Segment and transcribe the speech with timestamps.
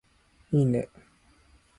[0.51, 0.89] いいね